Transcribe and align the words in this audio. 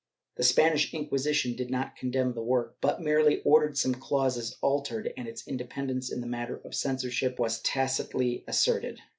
The 0.37 0.43
Spanish 0.43 0.95
Inquisition 0.95 1.55
did 1.55 1.69
not 1.69 1.95
condemn 1.95 2.33
the 2.33 2.41
work, 2.41 2.75
but 2.81 3.03
merely 3.03 3.39
ordered 3.43 3.77
some 3.77 3.93
clauses 3.93 4.57
altered, 4.59 5.13
and 5.15 5.27
its 5.27 5.47
independence 5.47 6.11
in 6.11 6.21
the 6.21 6.25
matter 6.25 6.59
of 6.65 6.73
censorship 6.73 7.37
was 7.37 7.61
tacitly 7.61 8.43
asserted. 8.47 9.01